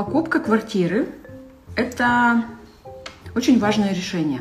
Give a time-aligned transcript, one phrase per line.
[0.00, 1.10] Покупка квартиры–
[1.76, 2.46] это
[3.36, 4.40] очень важное решение.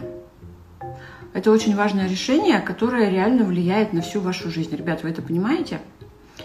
[1.33, 4.74] Это очень важное решение, которое реально влияет на всю вашу жизнь.
[4.74, 5.81] Ребят, вы это понимаете?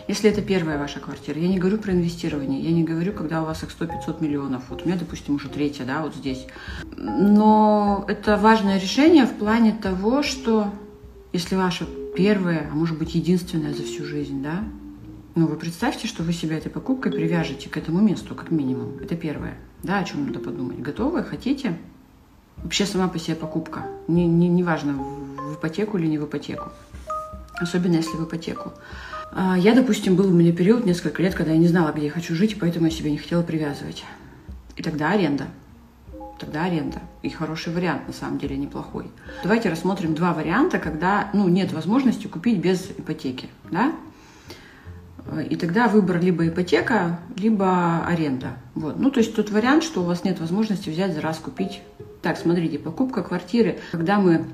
[0.09, 3.45] Если это первая ваша квартира, я не говорю про инвестирование, я не говорю, когда у
[3.45, 4.65] вас их 100-500 миллионов.
[4.69, 6.49] Вот у меня, допустим, уже третья, да, вот здесь.
[6.97, 10.73] Но это важное решение в плане того, что
[11.33, 11.87] если ваша
[12.17, 14.65] первая, а может быть единственная за всю жизнь, да,
[15.35, 18.99] ну вы представьте, что вы себя этой покупкой привяжете к этому месту, как минимум.
[19.03, 19.57] Это первое.
[19.83, 20.79] Да, о чем надо подумать.
[20.81, 21.23] Готовы?
[21.25, 21.77] Хотите?
[22.59, 23.87] Вообще сама по себе покупка.
[24.09, 26.71] Не, не, не важно, в ипотеку или не в ипотеку.
[27.61, 28.73] Особенно если в ипотеку.
[29.33, 32.11] А, я, допустим, был у меня период несколько лет, когда я не знала, где я
[32.11, 34.05] хочу жить, и поэтому я себя не хотела привязывать.
[34.77, 35.47] И тогда аренда.
[36.39, 37.01] Тогда аренда.
[37.23, 39.11] И хороший вариант, на самом деле, неплохой.
[39.43, 43.49] Давайте рассмотрим два варианта, когда ну, нет возможности купить без ипотеки.
[43.71, 43.93] Да?
[45.49, 48.57] И тогда выбор либо ипотека, либо аренда.
[48.75, 48.99] Вот.
[48.99, 51.81] Ну, то есть тот вариант, что у вас нет возможности взять за раз купить.
[52.23, 54.45] Так, смотрите, покупка квартиры, когда мы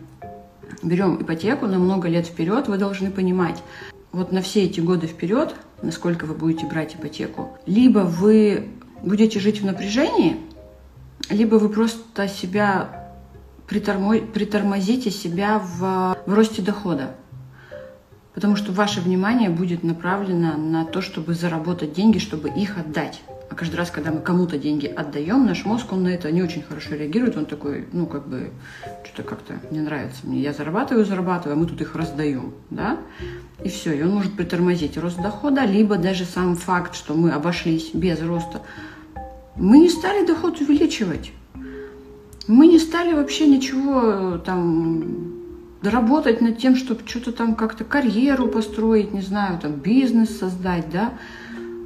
[0.82, 3.62] берем ипотеку на много лет вперед, вы должны понимать,
[4.12, 8.68] вот на все эти годы вперед, насколько вы будете брать ипотеку, либо вы
[9.02, 10.36] будете жить в напряжении,
[11.28, 12.88] либо вы просто себя
[13.66, 14.18] притормо...
[14.18, 17.14] притормозите себя в, в росте дохода.
[18.40, 23.20] Потому что ваше внимание будет направлено на то, чтобы заработать деньги, чтобы их отдать.
[23.50, 26.62] А каждый раз, когда мы кому-то деньги отдаем, наш мозг, он на это не очень
[26.62, 27.36] хорошо реагирует.
[27.36, 28.48] Он такой, ну, как бы,
[29.04, 30.40] что-то как-то не нравится мне.
[30.40, 32.96] Я зарабатываю, зарабатываю, а мы тут их раздаем, да?
[33.62, 37.90] И все, и он может притормозить рост дохода, либо даже сам факт, что мы обошлись
[37.92, 38.62] без роста.
[39.54, 41.32] Мы не стали доход увеличивать.
[42.48, 45.39] Мы не стали вообще ничего там
[45.82, 51.14] доработать над тем, чтобы что-то там как-то карьеру построить, не знаю, там бизнес создать, да.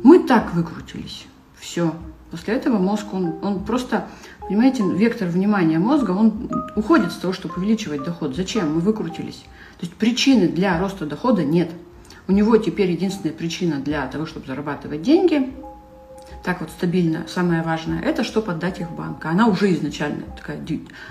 [0.02, 1.26] Мы так выкрутились.
[1.58, 1.94] Все.
[2.30, 4.08] После этого мозг, он, он просто,
[4.40, 8.34] понимаете, вектор внимания мозга, он уходит с того, чтобы увеличивать доход.
[8.34, 8.74] Зачем?
[8.74, 9.44] Мы выкрутились.
[9.78, 11.70] То есть причины для роста дохода нет.
[12.26, 15.52] У него теперь единственная причина для того, чтобы зарабатывать деньги,
[16.42, 19.24] так вот стабильно, самое важное, это чтобы отдать их в банк.
[19.24, 20.58] А она уже изначально такая,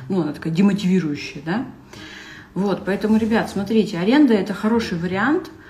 [0.10, 1.66] ну, она такая демотивирующая, да.
[2.54, 5.50] Вот, поэтому, ребят, смотрите, аренда– это хороший вариант–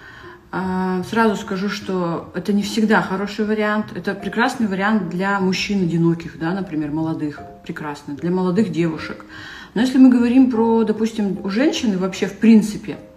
[0.56, 3.88] а, сразу скажу, что это не всегда хороший вариант.
[3.96, 7.40] Это прекрасный вариант для мужчин одиноких, да, например, молодых.
[7.64, 8.14] Прекрасно.
[8.14, 9.26] Для молодых девушек.
[9.74, 12.98] Но если мы говорим про, допустим, у женщины вообще в принципе–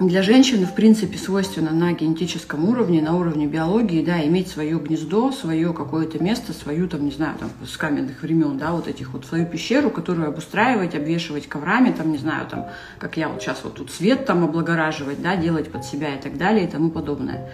[0.00, 5.30] для женщины, в принципе, свойственно на генетическом уровне, на уровне биологии, да, иметь свое гнездо,
[5.30, 9.24] свое какое-то место, свою, там, не знаю, там, с каменных времен, да, вот этих вот,
[9.24, 12.66] свою пещеру, которую обустраивать, обвешивать коврами, там, не знаю, там,
[12.98, 16.36] как я вот сейчас вот тут свет там облагораживать, да, делать под себя и так
[16.36, 17.52] далее и тому подобное.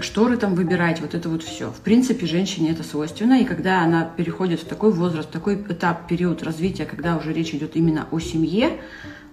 [0.00, 1.70] Шторы там выбирать, вот это вот все.
[1.70, 6.08] В принципе, женщине это свойственно, и когда она переходит в такой возраст, в такой этап,
[6.08, 8.80] период развития, когда уже речь идет именно о семье,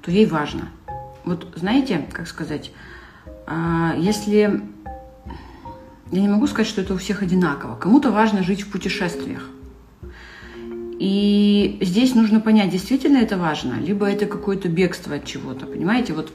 [0.03, 0.69] то ей важно–
[1.27, 2.71] вот знаете, как сказать,
[3.45, 4.61] а, если...
[6.11, 7.75] Я не могу сказать, что это у всех одинаково.
[7.75, 9.49] Кому-то важно жить в путешествиях.
[10.99, 16.13] И здесь нужно понять, действительно это важно, либо это какое-то бегство от чего-то, понимаете?
[16.13, 16.31] Вот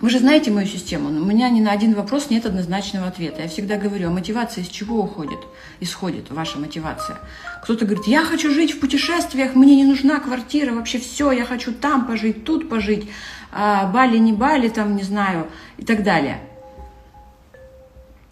[0.00, 3.42] вы же знаете мою систему, у меня ни на один вопрос нет однозначного ответа.
[3.42, 5.40] Я всегда говорю, а мотивация из чего уходит,
[5.80, 7.18] исходит ваша мотивация?
[7.64, 11.72] Кто-то говорит, я хочу жить в путешествиях, мне не нужна квартира, вообще все, я хочу
[11.72, 13.08] там пожить, тут пожить,
[13.50, 15.48] а, Бали, не Бали, там, не знаю,
[15.78, 16.40] и так далее.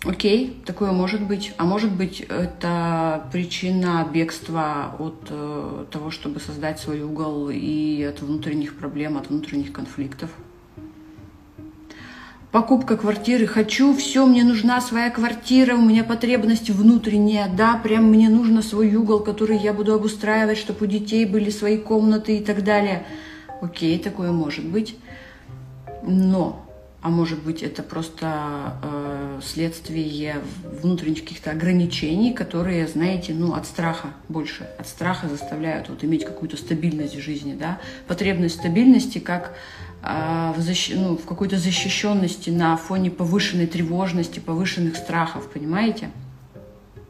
[0.05, 1.53] Окей, такое может быть.
[1.57, 8.21] А может быть, это причина бегства от э, того, чтобы создать свой угол и от
[8.21, 10.31] внутренних проблем, от внутренних конфликтов.
[12.53, 13.47] Покупка квартиры.
[13.47, 17.49] Хочу, все, мне нужна своя квартира, у меня потребность внутренняя.
[17.49, 21.77] Да, прям мне нужно свой угол, который я буду обустраивать, чтобы у детей были свои
[21.77, 23.05] комнаты и так далее.
[23.61, 24.97] Окей, такое может быть.
[26.03, 26.66] Но,
[27.07, 30.39] а может быть, это просто э, следствие
[30.83, 36.57] внутренних каких-то ограничений, которые, знаете, ну, от страха больше, от страха заставляют вот иметь какую-то
[36.57, 39.55] стабильность в жизни, да, потребность стабильности как
[40.03, 40.91] э, в, защ...
[40.97, 46.11] ну, в какой-то защищенности на фоне повышенной тревожности, повышенных страхов, понимаете?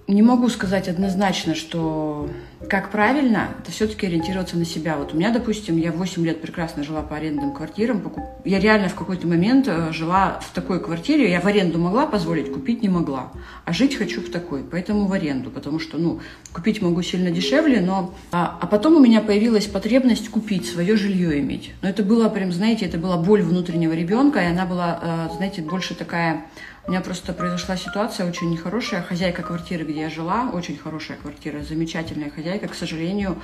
[0.08, 2.30] Не могу сказать однозначно, что
[2.68, 4.96] как правильно, это все-таки ориентироваться на себя.
[4.96, 8.02] Вот у меня, допустим, я 8 лет прекрасно жила по арендным квартирам.
[8.44, 11.30] Я реально в какой-то момент э, жила в такой квартире.
[11.30, 13.32] Я в аренду могла позволить, купить не могла.
[13.64, 15.50] А жить хочу в такой, поэтому в аренду.
[15.50, 16.20] Потому что, ну,
[16.52, 18.14] купить могу сильно дешевле, но...
[18.32, 21.72] А, а потом у меня появилась потребность купить, свое жилье иметь.
[21.82, 25.62] Но это было прям, знаете, это была боль внутреннего ребенка, и она была, э, знаете,
[25.62, 26.46] больше такая
[26.86, 29.02] У меня просто произошла ситуация очень нехорошая.
[29.02, 33.42] Хозяйка квартиры, где я жила, очень хорошая квартира, замечательная хозяйка, к сожалению,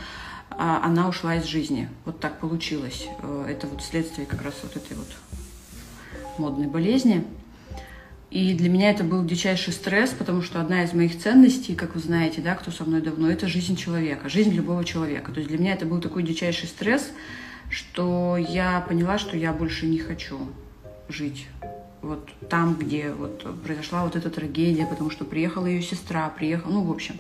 [0.51, 1.89] а, она ушла из жизни.
[2.05, 3.09] Вот так получилось.
[3.21, 5.09] Э, это вот следствие как раз вот этой вот
[6.39, 7.25] модной болезни.
[8.31, 12.01] И для меня это был дичайший стресс, потому что одна из моих ценностей, как вы
[12.01, 15.33] знаете, да, кто со мной давно, это жизнь человека, жизнь любого человека.
[15.33, 17.11] То есть для меня это был такой дичайший стресс,
[17.71, 20.39] что я поняла, что я больше не хочу
[21.09, 21.49] жить
[22.03, 26.83] вот там, где вот произошла вот эта трагедия, потому что приехала ее сестра, приехала, ну,
[26.83, 27.15] в общем,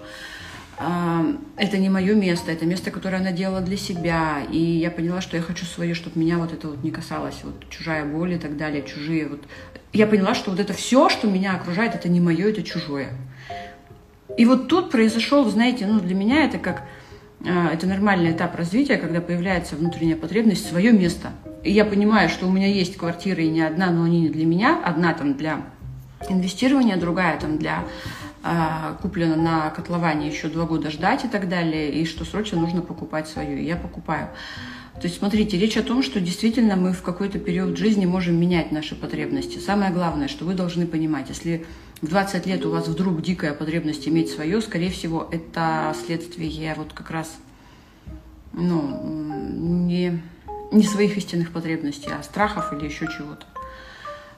[1.56, 5.36] это не мое место, это место, которое она делала для себя, и я поняла, что
[5.36, 8.56] я хочу свое, чтобы меня вот это вот не касалось, вот чужая боль и так
[8.56, 9.42] далее, чужие вот.
[9.92, 13.10] Я поняла, что вот это все, что меня окружает, это не мое, это чужое.
[14.38, 16.84] И вот тут произошел, знаете, ну для меня это как
[17.46, 21.32] а, это нормальный этап развития, когда появляется внутренняя потребность свое место.
[21.64, 24.80] Я понимаю, что у меня есть квартира и не одна, но они не для меня.
[24.84, 25.62] Одна там для
[26.28, 27.84] инвестирования, другая там для
[28.42, 32.82] а, куплена на котловане еще два года ждать и так далее, и что срочно нужно
[32.82, 33.58] покупать свою.
[33.58, 34.28] И я покупаю.
[34.94, 38.72] То есть, смотрите, речь о том, что действительно мы в какой-то период жизни можем менять
[38.72, 39.58] наши потребности.
[39.58, 41.64] Самое главное, что вы должны понимать, если
[42.02, 46.92] в 20 лет у вас вдруг дикая потребность иметь свое, скорее всего, это следствие вот
[46.92, 47.36] как раз
[48.52, 49.00] ну,
[49.86, 50.20] не,
[50.72, 53.46] не своих истинных потребностей, а страхов или еще чего-то.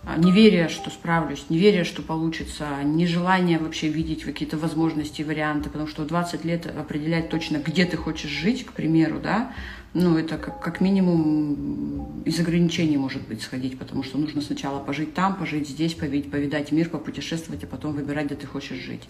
[0.07, 6.05] А, неверие, что справлюсь, неверие, что получится, нежелание вообще видеть какие-то возможности, варианты, потому что
[6.05, 9.53] 20 лет определять точно, где ты хочешь жить, к примеру, да,
[9.95, 15.15] ну, это как, как минимум из ограничений может быть сходить, потому что нужно сначала пожить
[15.15, 19.05] там, пожить здесь, повидать, повидать мир, попутешествовать, а потом выбирать, где ты хочешь жить.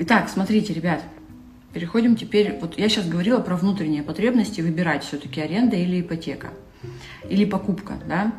[0.00, 1.02] Итак, смотрите, ребят,
[1.72, 6.48] переходим теперь, вот я сейчас говорила про внутренние потребности, выбирать все-таки аренда или ипотека,
[7.28, 8.32] или покупка, да,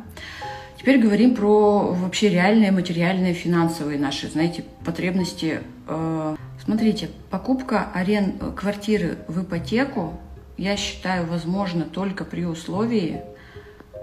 [0.81, 5.59] Теперь говорим про вообще реальные материальные финансовые наши, знаете, потребности.
[5.87, 8.39] Э, смотрите, покупка арен...
[8.55, 10.19] квартиры в ипотеку,
[10.57, 13.21] я считаю, возможно только при условии,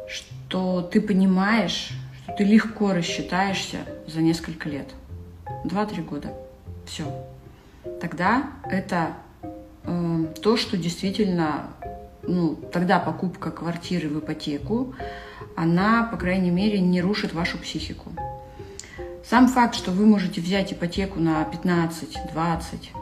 [0.07, 1.91] что ты понимаешь,
[2.23, 4.87] что ты легко рассчитаешься за несколько лет.
[5.65, 6.33] Два-три года.
[6.87, 7.03] Все.
[8.01, 9.15] Тогда это
[9.83, 11.71] э, то, что действительно,
[12.23, 14.95] ну, тогда покупка квартиры в ипотеку,
[15.57, 18.13] она, по крайней мере, не рушит вашу психику.
[19.29, 22.93] Сам факт, что вы можете взять ипотеку на 15, 20,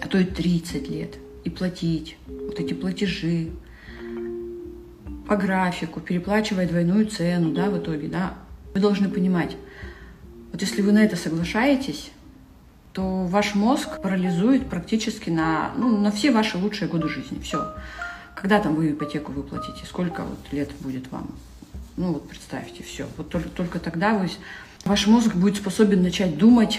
[0.00, 3.50] а то и 30 лет и платить вот эти платежи
[5.28, 8.34] по графику, переплачивая двойную цену, да, в итоге, да,
[8.74, 9.56] вы должны понимать,
[10.52, 12.10] вот если вы на это соглашаетесь,
[12.94, 17.40] то ваш мозг парализует практически на, ну, на все ваши лучшие годы жизни.
[17.40, 17.74] Все.
[18.36, 19.84] Когда там вы ипотеку выплатите?
[19.84, 21.34] Сколько вот лет будет вам?
[21.96, 23.06] Ну вот представьте, все.
[23.16, 24.30] Вот только, только тогда вы,
[24.84, 26.78] ваш мозг будет способен начать думать,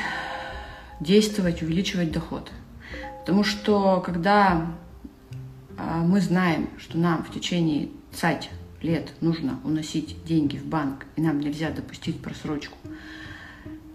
[1.01, 2.49] действовать, увеличивать доход.
[3.19, 4.67] Потому что когда
[5.77, 8.49] а, мы знаем, что нам в течение 20
[8.83, 12.77] лет нужно уносить деньги в банк, и нам нельзя допустить просрочку,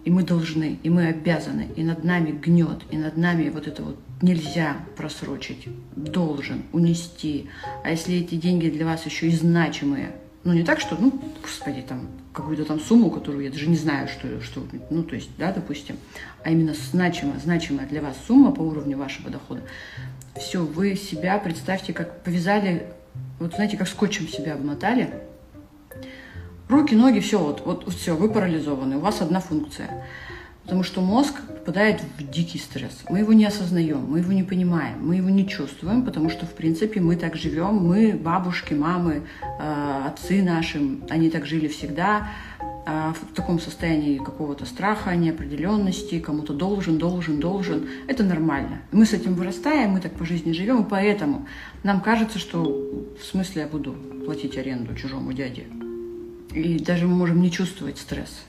[0.04, 3.82] и мы должны, и мы обязаны, и над нами гнет, и над нами вот это
[3.82, 7.48] вот нельзя просрочить, должен унести.
[7.84, 10.12] А если эти деньги для вас еще и значимые,
[10.42, 11.12] ну, не так, что, ну,
[11.42, 15.30] господи, там, какую-то там сумму, которую я даже не знаю, что, что, ну, то есть,
[15.36, 15.96] да, допустим,
[16.44, 19.60] а именно значимая, значимая для вас сумма по уровню вашего дохода,
[20.36, 22.86] все, вы себя, представьте, как повязали,
[23.38, 25.12] вот знаете, как скотчем себя обмотали,
[26.70, 30.04] руки, ноги, все, вот, вот, все, вы парализованы, у вас одна функция–
[30.70, 33.02] Потому что мозг попадает в дикий стресс.
[33.08, 36.54] Мы его не осознаем, мы его не понимаем, мы его не чувствуем, потому что, в
[36.54, 42.28] принципе, мы так живем, мы, бабушки, мамы, э, отцы наши, они так жили всегда,
[42.86, 47.88] э, в таком состоянии какого-то страха, неопределенности, кому-то должен, должен, должен.
[48.06, 48.82] Это нормально.
[48.92, 51.48] Мы с этим вырастаем, мы так по жизни живем, и поэтому
[51.82, 53.92] нам кажется, что в смысле я буду
[54.24, 55.64] платить аренду чужому дяде.
[56.52, 58.42] И даже мы можем не чувствовать стресс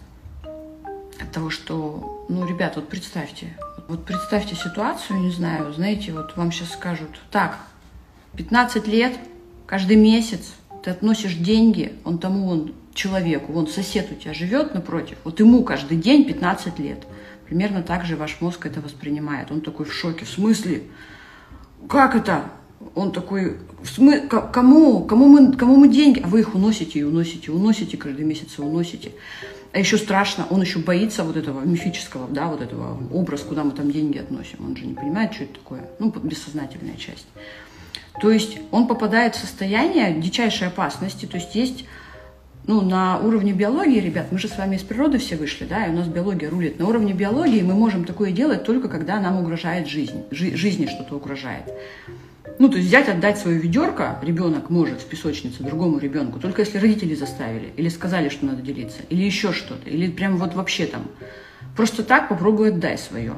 [0.44, 3.56] от того, что, ну, ребят, вот представьте,
[3.88, 7.60] вот представьте ситуацию, не знаю, знаете, вот вам сейчас скажут, так,
[8.38, 9.18] 15 лет,
[9.68, 10.54] каждый месяц
[10.84, 15.64] ты относишь деньги, он тому он человеку, вон сосед у тебя живет напротив, вот ему
[15.64, 17.06] каждый день 15 лет.
[17.46, 19.52] Примерно так же ваш мозг это воспринимает.
[19.52, 20.24] Он такой в шоке.
[20.24, 20.84] В смысле?
[21.90, 22.46] Как это?
[22.96, 24.22] Он такой, смы...
[24.28, 25.06] кому?
[25.06, 26.22] Кому мы, кому мы деньги?
[26.24, 29.12] А вы их уносите и уносите, уносите каждый месяц уносите.
[29.74, 33.72] А еще страшно, он еще боится вот этого мифического, да, вот этого образа, куда мы
[33.72, 34.58] там деньги относим.
[34.66, 35.90] Он же не понимает, что это такое.
[36.00, 37.28] Ну, бессознательная часть.
[38.20, 41.26] То есть он попадает в состояние дичайшей опасности.
[41.26, 41.86] То есть есть
[42.68, 45.90] ну, на уровне биологии, ребят, мы же с вами из природы все вышли, да, и
[45.90, 46.78] у нас биология рулит.
[46.78, 51.16] На уровне биологии мы можем такое делать только когда нам угрожает жизнь, жи- жизни что-то
[51.16, 51.64] угрожает.
[52.58, 56.80] Ну, то есть взять, отдать свое ведерко ребенок может в песочнице другому ребенку, только если
[56.80, 61.04] родители заставили, или сказали, что надо делиться, или еще что-то, или прям вот вообще там.
[61.76, 63.36] Просто так попробуй отдай свое.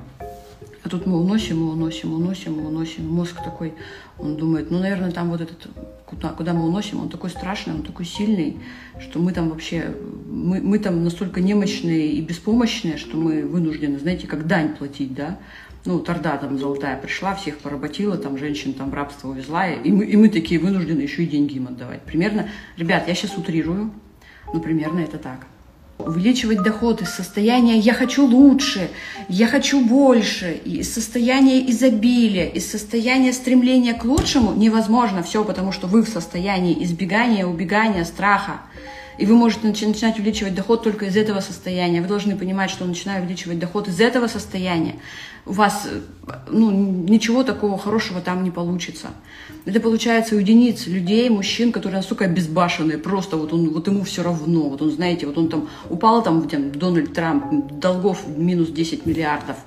[0.84, 3.08] А тут мы уносим, и уносим, уносим, и уносим.
[3.08, 3.74] Мозг такой,
[4.20, 5.68] он думает, ну, наверное, там вот этот,
[6.06, 8.58] куда, куда мы уносим, он такой страшный, он такой сильный,
[9.00, 9.96] что мы там вообще,
[10.30, 15.40] мы, мы там настолько немощные и беспомощные, что мы вынуждены, знаете, как дань платить, да.
[15.86, 20.06] Ну, Торда там золотая пришла, всех поработила, там женщин там в рабство увезла, и мы,
[20.06, 22.02] и мы такие вынуждены еще и деньги им отдавать.
[22.04, 23.92] Примерно, ребят, я сейчас утрирую,
[24.54, 25.46] но примерно это так
[25.98, 28.90] увеличивать доход из состояния «я хочу лучше»,
[29.30, 35.88] «я хочу больше», из состояния изобилия, из состояния стремления к лучшему невозможно все, потому что
[35.88, 38.62] вы в состоянии избегания, убегания, страха.
[39.18, 42.02] И вы можете начинать увеличивать доход только из этого состояния.
[42.02, 44.96] Вы должны понимать, что начиная увеличивать доход из этого состояния,
[45.46, 45.88] у вас
[46.50, 49.10] ну, ничего такого хорошего там не получится.
[49.66, 54.24] Это получается у единиц людей, мужчин, которые настолько обезбашенные, просто вот, он, вот ему все
[54.24, 54.70] равно.
[54.70, 59.58] Вот он, знаете, вот он там упал, там, там Дональд Трамп, долгов минус 10 миллиардов.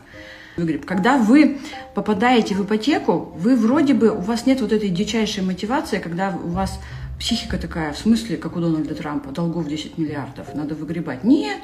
[0.86, 1.58] Когда вы
[1.94, 6.48] попадаете в ипотеку, вы вроде бы, у вас нет вот этой дичайшей мотивации, когда у
[6.48, 6.80] вас
[7.18, 11.24] психика такая, в смысле, как у Дональда Трампа, долгов 10 миллиардов, надо выгребать.
[11.24, 11.60] Нет,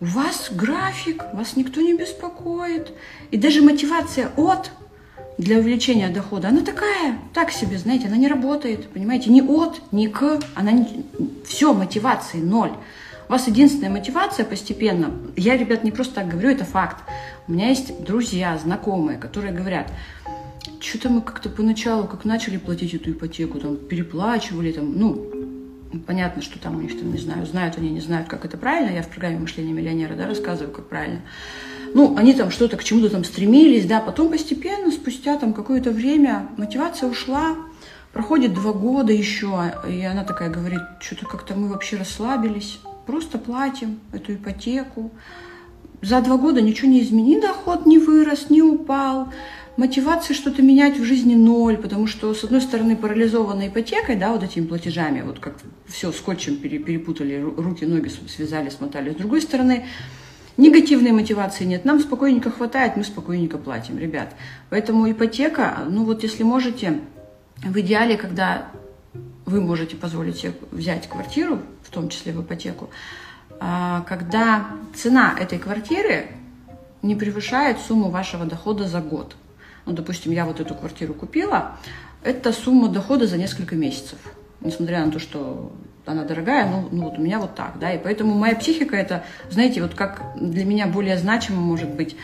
[0.00, 2.92] у вас график, вас никто не беспокоит.
[3.30, 4.70] И даже мотивация от
[5.38, 10.06] для увеличения дохода, она такая, так себе, знаете, она не работает, понимаете, ни от, ни
[10.06, 11.04] к, она не,
[11.46, 12.72] все, мотивации ноль.
[13.28, 16.96] У вас единственная мотивация постепенно, я, ребят, не просто так говорю, это факт.
[17.46, 19.90] У меня есть друзья, знакомые, которые говорят,
[20.80, 25.30] что-то мы как-то поначалу, как начали платить эту ипотеку, там, переплачивали, там, ну,
[26.06, 28.94] понятно, что там у них, там, не знаю, знают они, не знают, как это правильно,
[28.94, 31.20] я в программе «Мышление миллионера», да, рассказываю, как правильно.
[31.92, 36.48] Ну, они там что-то к чему-то там стремились, да, потом постепенно, спустя там какое-то время,
[36.56, 37.56] мотивация ушла,
[38.12, 44.00] проходит два года еще, и она такая говорит, что-то как-то мы вообще расслабились, просто платим
[44.12, 45.10] эту ипотеку.
[46.02, 49.28] За два года ничего не изменилось, доход не вырос, не упал,
[49.80, 54.42] мотивации что-то менять в жизни ноль, потому что, с одной стороны, парализована ипотекой, да, вот
[54.42, 55.54] этими платежами, вот как
[55.86, 59.12] все скотчем перепутали, руки, ноги связали, смотали.
[59.12, 59.86] С другой стороны,
[60.58, 61.86] негативной мотивации нет.
[61.86, 64.34] Нам спокойненько хватает, мы спокойненько платим, ребят.
[64.68, 67.00] Поэтому ипотека, ну вот если можете,
[67.64, 68.68] в идеале, когда
[69.46, 72.90] вы можете позволить себе взять квартиру, в том числе в ипотеку,
[73.58, 76.26] а, когда цена этой квартиры
[77.00, 79.36] не превышает сумму вашего дохода за год
[79.90, 81.72] ну, допустим, я вот эту квартиру купила,
[82.22, 84.18] это сумма дохода за несколько месяцев.
[84.60, 85.72] Несмотря на то, что
[86.06, 89.24] она дорогая, ну, ну вот у меня вот так, да, и поэтому моя психика это,
[89.50, 92.16] знаете, вот как для меня более значимо может быть,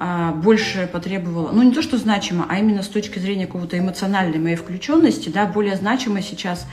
[0.00, 4.38] а, больше потребовала, ну не то, что значимо, а именно с точки зрения какого-то эмоциональной
[4.38, 6.66] моей включенности, да, более значимо сейчас,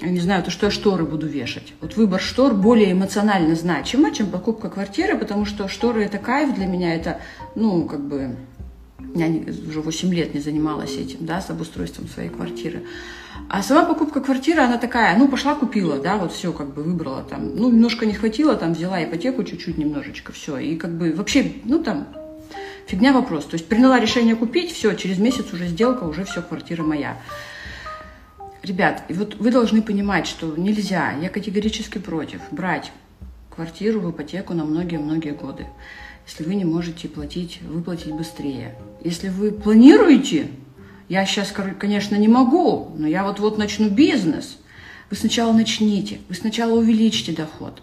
[0.00, 1.72] не знаю, то, что я шторы буду вешать.
[1.80, 6.66] Вот выбор штор более эмоционально значимо, чем покупка квартиры, потому что шторы это кайф для
[6.66, 7.20] меня, это,
[7.54, 8.36] ну, как бы,
[9.14, 9.26] я
[9.68, 12.82] уже 8 лет не занималась этим, да, с обустройством своей квартиры.
[13.48, 17.22] А сама покупка квартиры, она такая, ну, пошла купила, да, вот все как бы выбрала
[17.22, 17.54] там.
[17.56, 20.58] Ну, немножко не хватило, там взяла ипотеку чуть-чуть немножечко, все.
[20.58, 22.06] И как бы вообще, ну, там,
[22.86, 23.46] фигня вопрос.
[23.46, 27.18] То есть приняла решение купить, все, через месяц уже сделка, уже все, квартира моя.
[28.62, 32.92] Ребят, вот вы должны понимать, что нельзя, я категорически против, брать
[33.50, 35.66] квартиру в ипотеку на многие-многие годы
[36.26, 38.74] если вы не можете платить, выплатить быстрее.
[39.02, 40.48] Если вы планируете,
[41.08, 44.58] я сейчас, конечно, не могу, но я вот-вот начну бизнес,
[45.10, 47.82] вы сначала начните, вы сначала увеличите доход.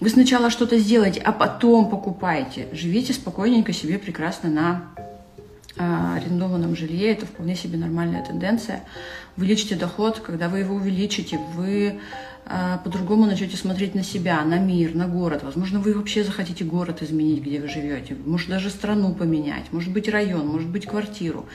[0.00, 2.68] Вы сначала что-то сделаете, а потом покупайте.
[2.72, 4.94] Живите спокойненько себе прекрасно на
[5.80, 7.12] арендованном жилье.
[7.12, 8.84] Это вполне себе нормальная тенденция.
[9.36, 12.00] Увеличите доход, когда вы его увеличите, вы
[12.46, 15.42] а, по-другому начнете смотреть на себя, на мир, на город.
[15.42, 18.16] Возможно, вы вообще захотите город изменить, где вы живете.
[18.26, 21.46] Может, даже страну поменять, может быть, район, может быть, квартиру.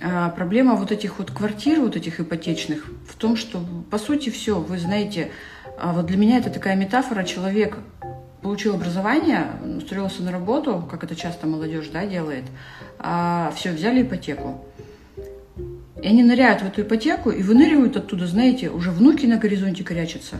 [0.00, 4.58] А проблема вот этих вот квартир, вот этих ипотечных, в том, что, по сути, все,
[4.58, 5.30] вы знаете,
[5.78, 7.78] а вот для меня это такая метафора, человек
[8.42, 9.46] получил образование,
[9.78, 12.44] устроился на работу, как это часто молодежь да, делает,
[12.98, 14.64] а все, взяли ипотеку.
[16.02, 20.36] И они ныряют в эту ипотеку и выныривают оттуда, знаете, уже внуки на горизонте корячатся.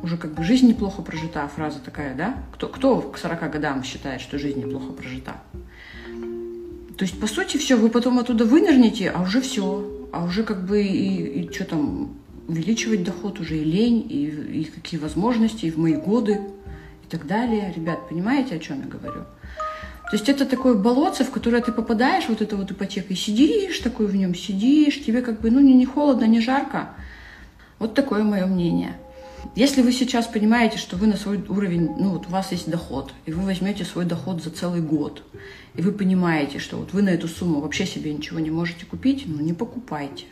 [0.00, 2.36] Уже как бы жизнь неплохо прожита, фраза такая, да?
[2.52, 5.42] Кто, кто к 40 годам считает, что жизнь неплохо прожита?
[6.96, 10.08] То есть, по сути, все, вы потом оттуда вынырнете, а уже все.
[10.12, 12.16] А уже как бы и, и что там,
[12.46, 16.40] увеличивать доход уже и лень, и, и какие возможности, и в мои годы,
[17.06, 17.72] и так далее.
[17.74, 19.24] Ребят, понимаете, о чем я говорю?
[20.10, 23.78] То есть это такое болотце, в которое ты попадаешь, вот эта вот ипотека, и сидишь
[23.80, 26.90] такой в нем, сидишь, тебе как бы, ну, не, не холодно, не жарко.
[27.78, 28.96] Вот такое мое мнение.
[29.54, 33.12] Если вы сейчас понимаете, что вы на свой уровень, ну вот у вас есть доход,
[33.26, 35.22] и вы возьмете свой доход за целый год,
[35.74, 39.24] и вы понимаете, что вот вы на эту сумму вообще себе ничего не можете купить,
[39.26, 40.26] ну не покупайте.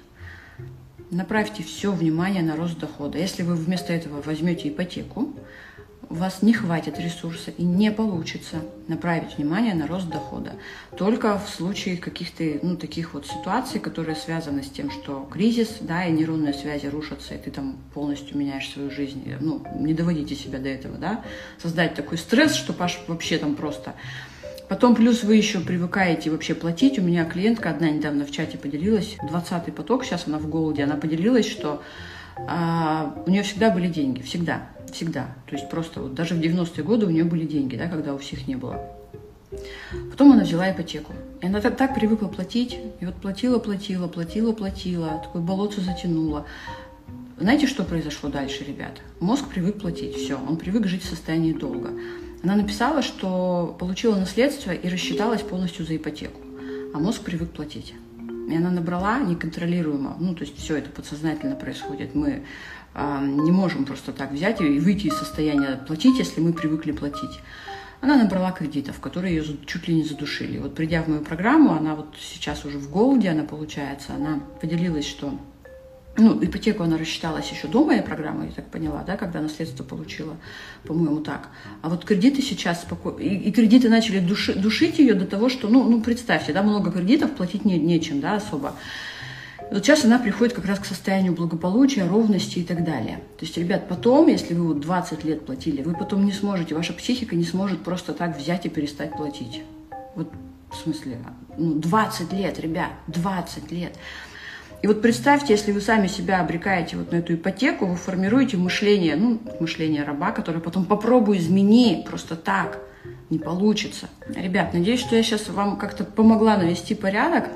[1.10, 3.18] Направьте все внимание на рост дохода.
[3.18, 5.34] Если вы вместо этого возьмете ипотеку,
[6.08, 8.56] у вас не хватит ресурса и не получится
[8.88, 10.54] направить внимание на рост дохода.
[10.96, 16.04] Только в случае каких-то ну, таких вот ситуаций, которые связаны с тем, что кризис, да,
[16.04, 19.24] и нейронные связи рушатся, и ты там полностью меняешь свою жизнь.
[19.40, 21.22] Ну, не доводите себя до этого, да.
[21.60, 23.94] Создать такой стресс, что Паш вообще там просто...
[24.68, 26.98] Потом плюс вы еще привыкаете вообще платить.
[26.98, 30.96] У меня клиентка одна недавно в чате поделилась, 20-й поток, сейчас она в голоде, она
[30.96, 31.82] поделилась, что
[32.36, 35.34] а, у нее всегда были деньги, всегда Всегда.
[35.46, 38.18] То есть просто вот даже в 90-е годы у нее были деньги, да, когда у
[38.18, 38.80] всех не было.
[40.10, 41.12] Потом она взяла ипотеку.
[41.40, 42.78] И она так, так привыкла платить.
[43.00, 45.20] И вот платила, платила, платила, платила.
[45.24, 46.46] Такое болото затянуло.
[47.38, 49.00] Знаете, что произошло дальше, ребята?
[49.18, 51.90] Мозг привык платить, все, он привык жить в состоянии долга.
[52.44, 56.40] Она написала, что получила наследство и рассчиталась полностью за ипотеку,
[56.94, 57.94] а мозг привык платить.
[58.48, 62.14] И она набрала неконтролируемо, ну, то есть все это подсознательно происходит.
[62.14, 62.44] Мы
[62.94, 67.40] не можем просто так взять и выйти из состояния платить, если мы привыкли платить.
[68.00, 70.58] Она набрала кредитов, которые ее чуть ли не задушили.
[70.58, 75.06] Вот придя в мою программу, она вот сейчас уже в голоде, она получается, она поделилась,
[75.06, 75.38] что
[76.16, 80.36] ну, ипотеку она рассчиталась еще до моей программы, я так поняла, да, когда наследство получила,
[80.84, 81.48] по-моему, так.
[81.82, 83.18] А вот кредиты сейчас спокойно...
[83.18, 86.92] И, и кредиты начали души, душить ее до того, что, ну, ну, представьте, да, много
[86.92, 88.74] кредитов, платить не, нечем, да, особо.
[89.70, 93.16] Вот сейчас она приходит как раз к состоянию благополучия, ровности и так далее.
[93.38, 96.92] То есть, ребят, потом, если вы вот 20 лет платили, вы потом не сможете, ваша
[96.92, 99.62] психика не сможет просто так взять и перестать платить.
[100.14, 100.30] Вот
[100.70, 101.18] в смысле,
[101.56, 103.96] ну, 20 лет, ребят, 20 лет.
[104.84, 109.16] И вот представьте, если вы сами себя обрекаете вот на эту ипотеку, вы формируете мышление,
[109.16, 112.80] ну, мышление раба, которое потом попробую измени просто так,
[113.30, 114.10] не получится.
[114.28, 117.48] Ребят, надеюсь, что я сейчас вам как-то помогла навести порядок.